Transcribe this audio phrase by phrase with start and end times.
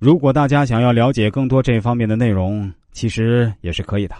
[0.00, 4.16] 如果大家想要了解更多这方面的内容，其实也是可以的。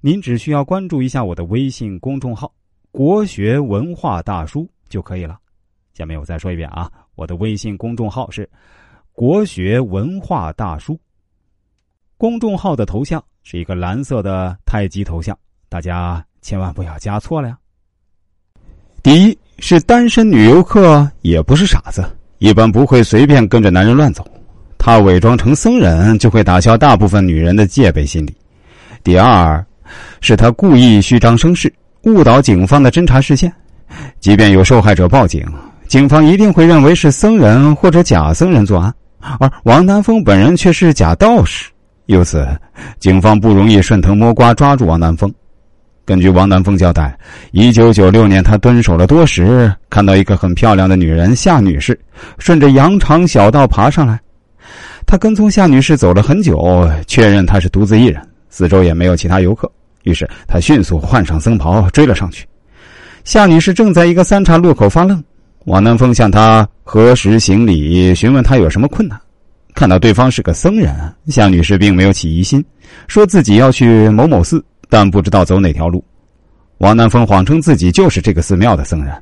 [0.00, 2.52] 您只需要关注一下我的微信公众号
[2.90, 5.38] “国学文化大叔”就可以了。
[5.94, 8.48] 下面我再说一遍啊，我的微信公众号是
[9.14, 10.98] “国学文化大叔”。
[12.18, 15.38] 公众号的头像是一个蓝色的太极头像，
[15.68, 17.56] 大家千万不要加错了呀。
[19.00, 22.04] 第一是单身女游客也不是傻子，
[22.38, 24.28] 一般不会随便跟着男人乱走。
[24.80, 28.34] 他伪装成僧人，就会打消大部分女人的戒备心理。
[29.04, 29.64] 第二。
[30.20, 31.72] 是他故意虚张声势，
[32.04, 33.52] 误导警方的侦查视线。
[34.20, 35.44] 即便有受害者报警，
[35.88, 38.94] 警方一定会认为是僧人或者假僧人作案，
[39.40, 41.68] 而王南风本人却是假道士。
[42.06, 42.46] 由此，
[43.00, 45.32] 警方不容易顺藤摸瓜抓住王南风。
[46.04, 47.18] 根据王南风交代，
[47.50, 51.98] 一九九六年他蹲守了多时，看到一个很漂亮的女人夏女士
[52.38, 54.20] 顺着羊肠小道爬上来，
[55.06, 59.70] 他跟踪夏女士走了很久，确认她是独自一人，四周也没有其他游客。
[60.04, 62.46] 于是他迅速换上僧袍追了上去。
[63.22, 65.22] 夏女士正在一个三岔路口发愣，
[65.66, 69.20] 王南风向她核实行礼，询问她有什么困难。
[69.74, 70.94] 看到对方是个僧人，
[71.26, 72.64] 夏女士并没有起疑心，
[73.08, 76.02] 说自己要去某某寺，但不知道走哪条路。
[76.78, 79.14] 王南风谎称自己就是这个寺庙的僧人，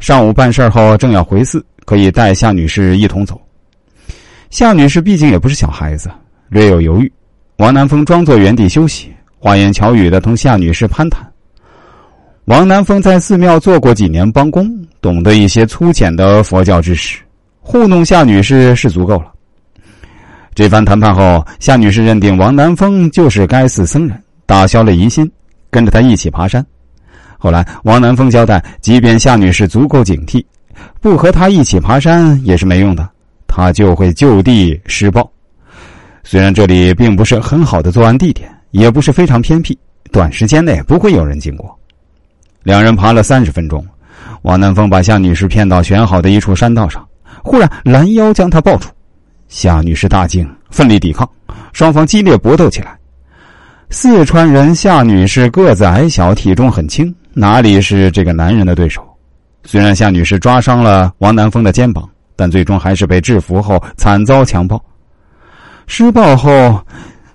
[0.00, 3.38] 上午办事后正要回寺，可以带夏女士一同走。
[4.52, 6.10] 夏女士毕竟也不是小孩子，
[6.50, 7.10] 略有犹豫。
[7.56, 9.10] 王南风装作原地休息。
[9.38, 11.26] 花言巧语的同夏女士攀谈。
[12.44, 17.18] 王南风在寺庙做过几年帮工，懂得一些粗浅的佛教知识，
[17.60, 19.32] 糊弄夏女士是足够了。
[20.54, 25.28] 这番谈判后，夏女士认定王南风就是该寺僧人，打消了疑心，
[25.70, 26.64] 跟着他一起爬山。
[27.38, 30.44] 后来，王南风交代，即便夏女士足够警惕，
[31.00, 33.08] 不和他一起爬山也是没用的，
[33.54, 35.30] 他就会就地施暴。
[36.24, 38.50] 虽然这里并不是很好的作案地点。
[38.72, 39.78] 也不是非常偏僻，
[40.10, 41.78] 短时间内不会有人经过。
[42.62, 43.86] 两人爬了三十分钟，
[44.40, 47.06] 王南风把夏女士骗到选好的一处山道上，
[47.44, 48.88] 忽然拦腰将她抱住。
[49.46, 51.28] 夏女士大惊，奋力抵抗，
[51.74, 52.96] 双方激烈搏斗起来。
[53.90, 59.06] 四川人夏女士个子矮小，体重很轻，哪里是这个男人的对手？
[59.64, 64.82] 虽然夏女士抓伤了王南风的肩膀，但最终还是被制服后惨遭强暴。
[65.86, 66.80] 施暴后。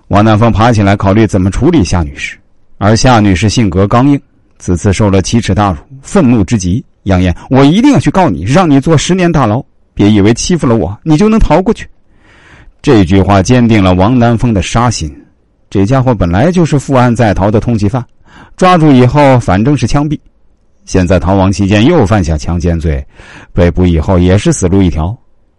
[0.08, 2.38] 王南风爬起来考虑怎么处理夏女士，
[2.78, 4.18] 而夏女士性格刚硬，
[4.58, 9.62] 此次受了奇耻大辱，愤怒之极，扬言：“我一定要去告你，让你坐十年大牢！
[9.92, 11.86] 别以为欺负了我，你就能逃过去。”
[12.80, 15.14] 这句话坚定了王南风的杀心。
[15.68, 18.02] 这家伙本来就是负案在逃的通缉犯，
[18.56, 20.18] 抓住以后反正是枪毙，
[20.88, 23.06] 现在逃亡期间又犯下强奸罪，
[23.52, 25.14] 被捕以后也是死路一条。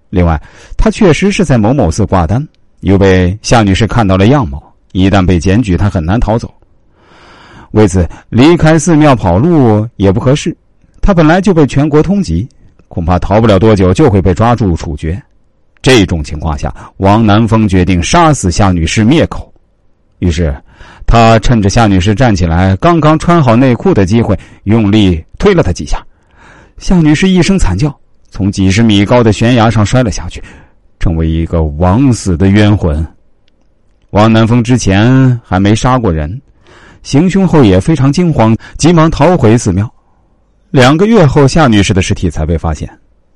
[0.10, 0.42] 另外，
[0.76, 2.46] 他确实是在某某寺挂单。
[2.80, 6.52] 又被夏女士看到了样貌，一旦被检举，他很难逃走。
[7.74, 10.56] 为此，离开寺庙跑路也不合适。
[11.00, 12.48] 他本来就被全国通缉，
[12.88, 15.22] 恐怕逃不了多久就会被抓住处决。
[15.80, 19.54] 这种情况下，王南风决定杀死夏女士灭口。
[20.18, 20.56] 于是，
[21.10, 26.06] 他趁着夏女士站起来、刚刚穿好内裤的机会，用力推了她几下。
[26.78, 27.94] 夏女士一声惨叫，
[28.30, 30.42] 从几十米高的悬崖上摔了下去。
[31.00, 33.04] 成为一个枉死的冤魂。
[34.12, 36.40] 王南风之前还没杀过人，
[37.02, 39.92] 行凶后也非常惊慌，急忙逃回寺庙。
[40.70, 42.88] 两个月后，夏女士的尸体才被发现，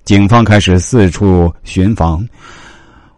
[0.06, 2.24] 警方开始四处寻访。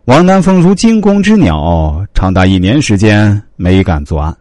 [0.05, 4.33] 王南风如惊弓之鸟，长达一年时间没敢作案。